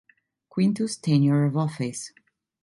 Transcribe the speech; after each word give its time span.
Quintus's 0.49 0.97
tenure 0.97 1.45
of 1.45 1.55
office. 1.55 2.11